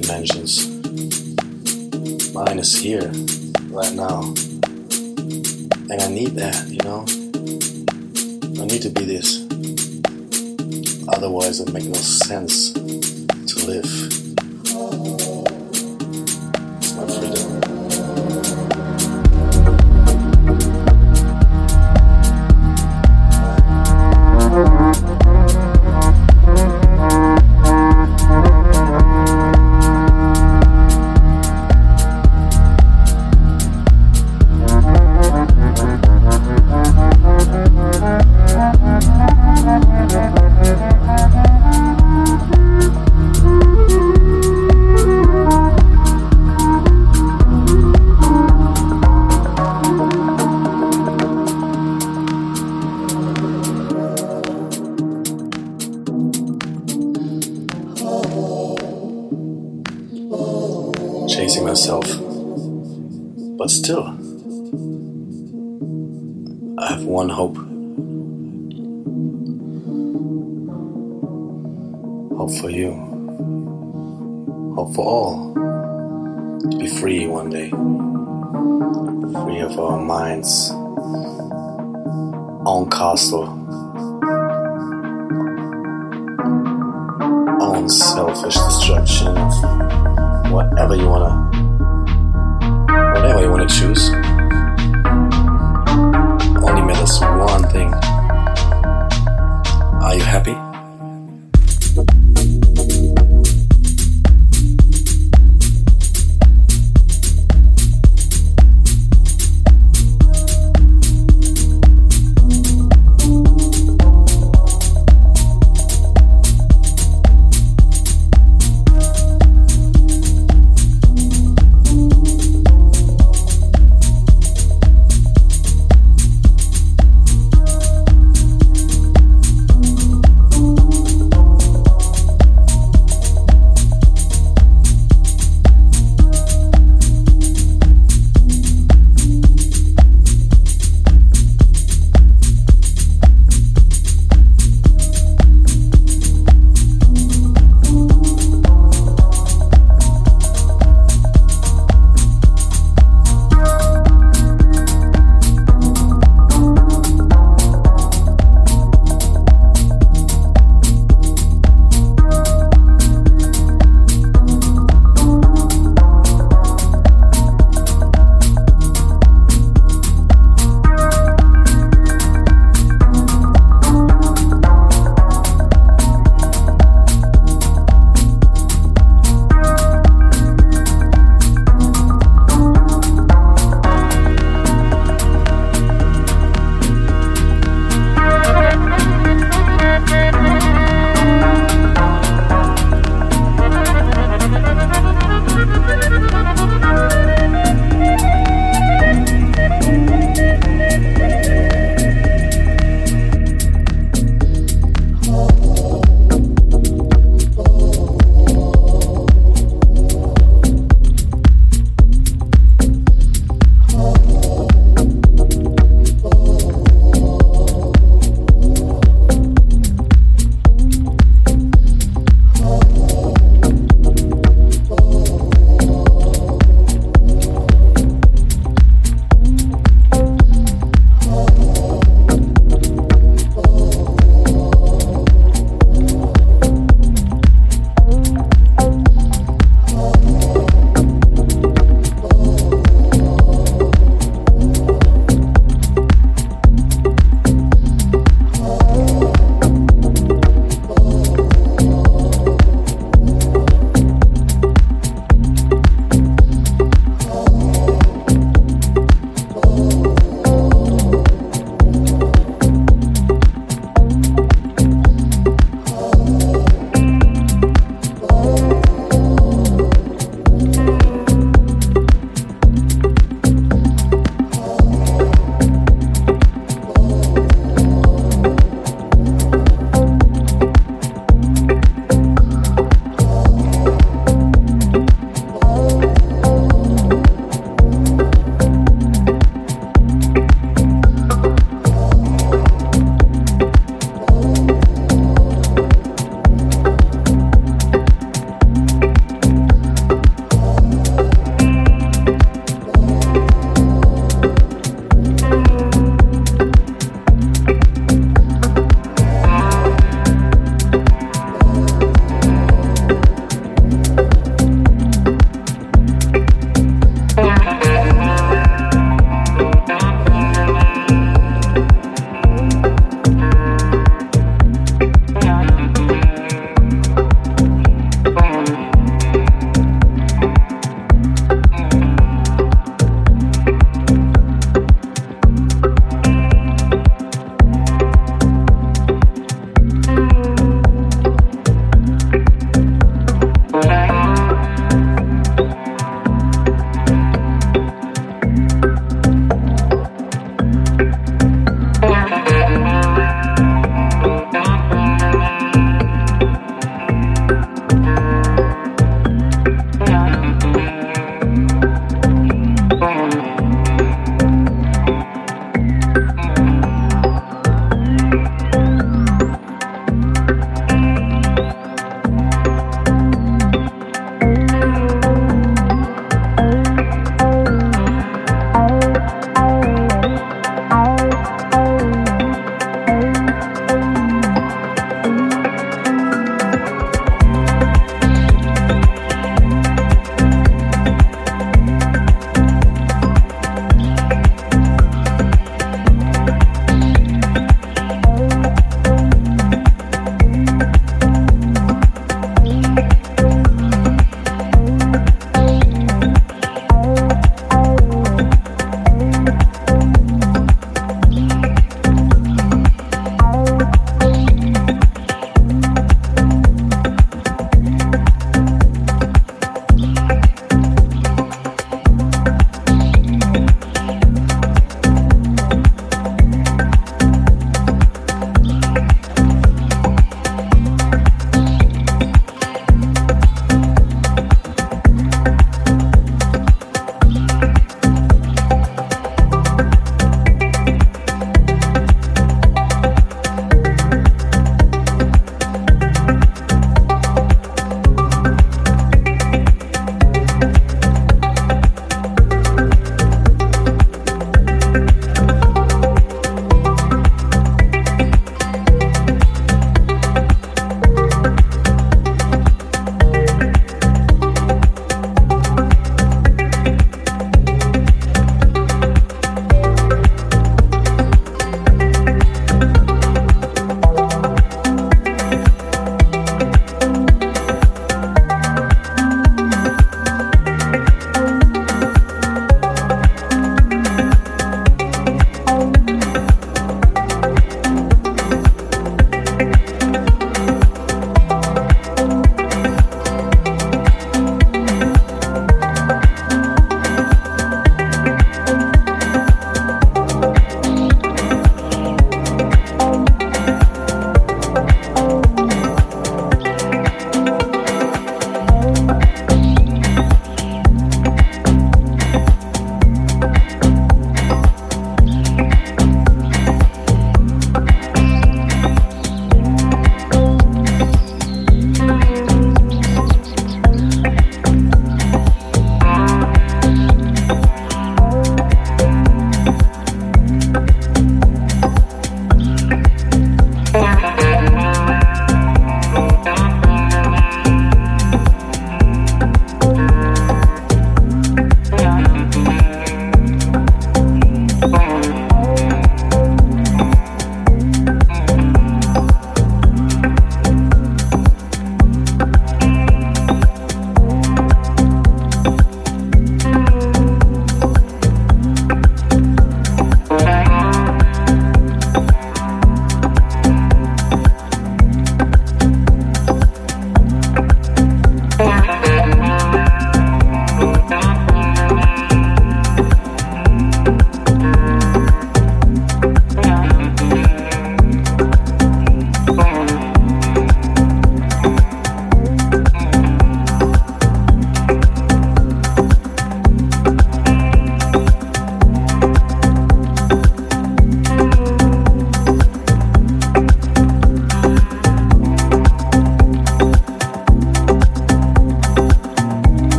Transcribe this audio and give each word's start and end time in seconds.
dimensions. 0.00 0.66
Mine 2.32 2.58
is 2.58 2.78
here, 2.78 3.10
right 3.70 3.94
now. 3.94 4.34
And 5.90 6.00
I 6.00 6.08
need 6.08 6.36
that, 6.36 6.66
you 6.68 6.78
know? 6.84 7.04
I 8.60 8.66
need 8.66 8.82
to 8.82 8.90
be 8.90 9.04
this. 9.04 9.46
Otherwise, 11.08 11.60
it 11.60 11.72
makes 11.72 11.86
no 11.86 11.94
sense 11.94 12.72
to 12.72 13.66
live. 13.66 14.29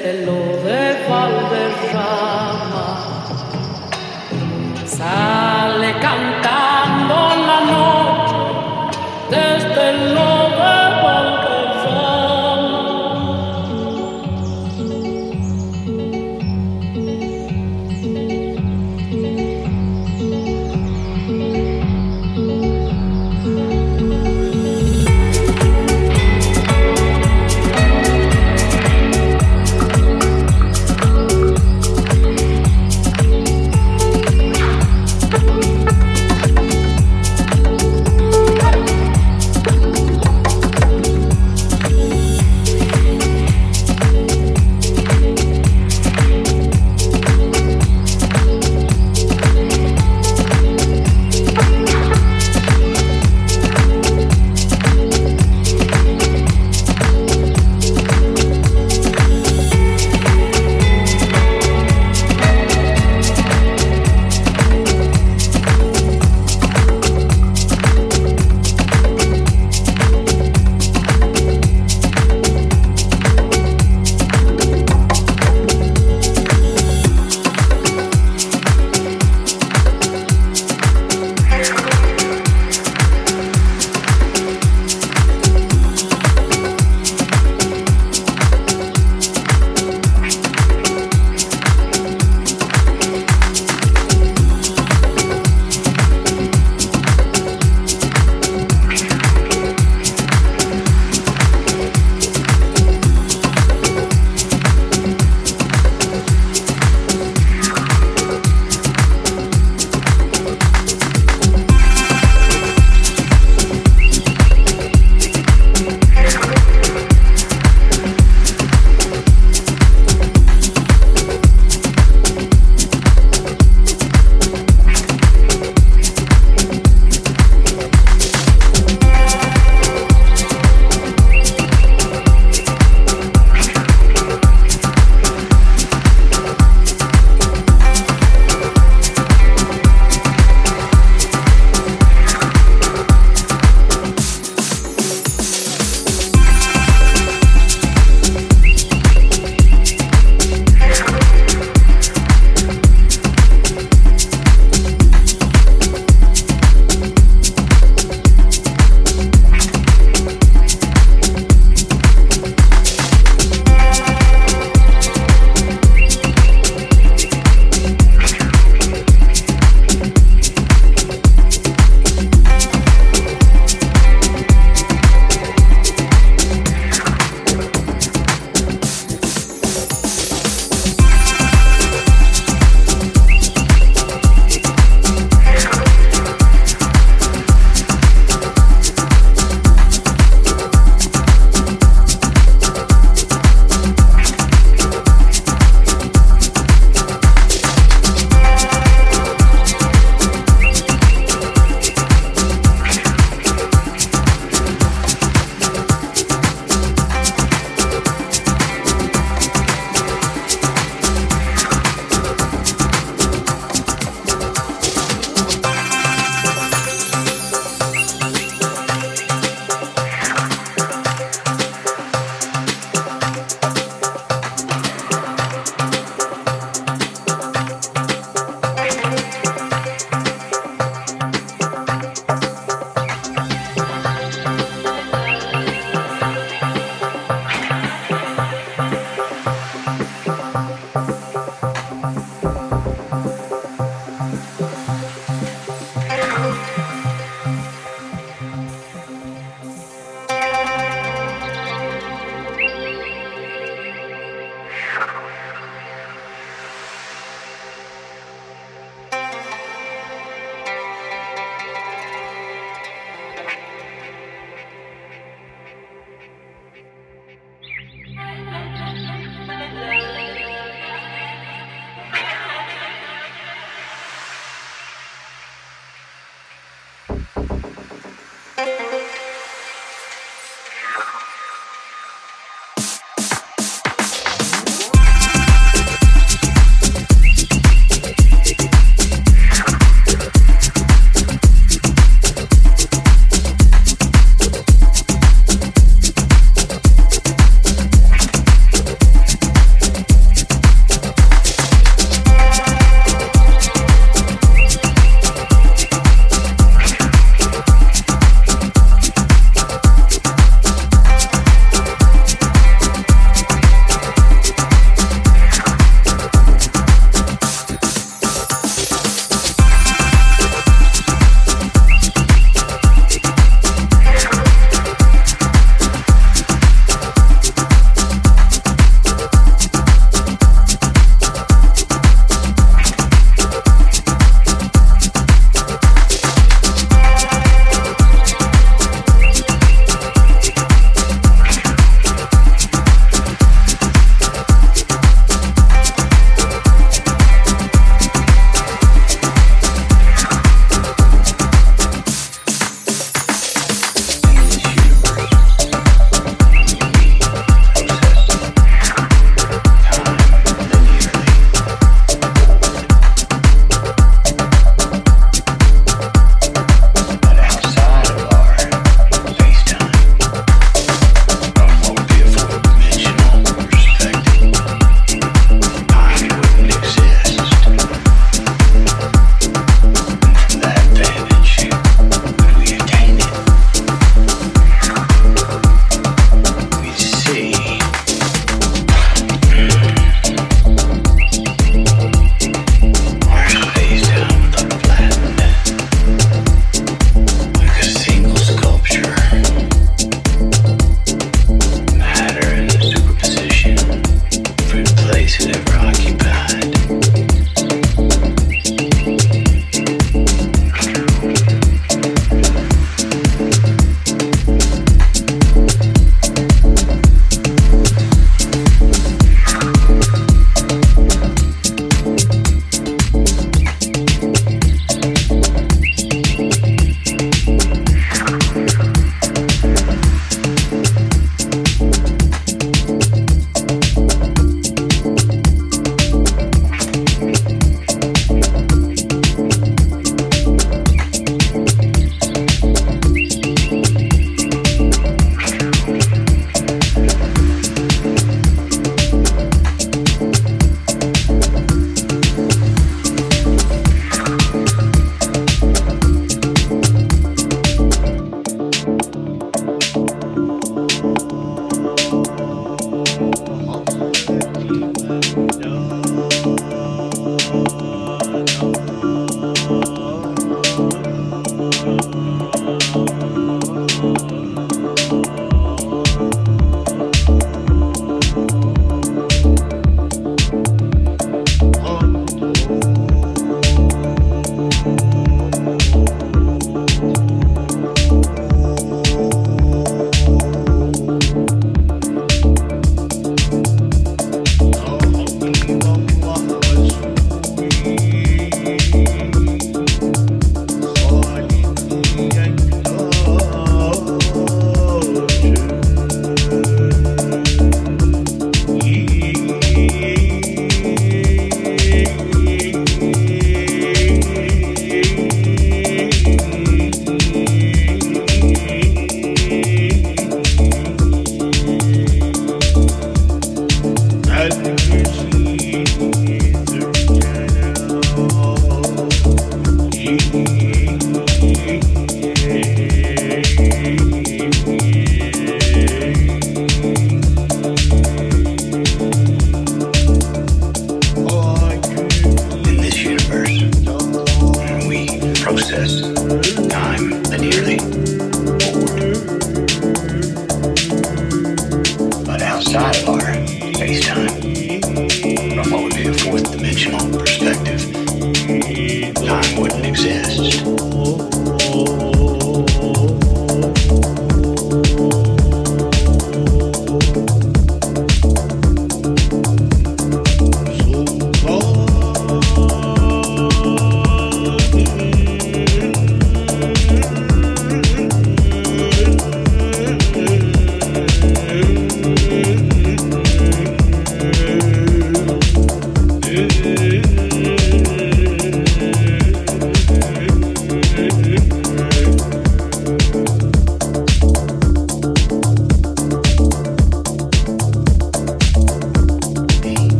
castello 0.00 0.56
de 0.64 1.06
Valderrama 1.08 2.88
sale 4.86 5.92
cantando 6.00 7.39